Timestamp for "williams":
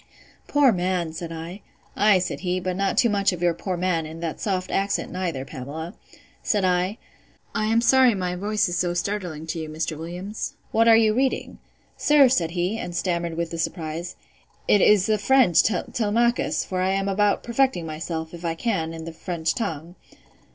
9.95-10.55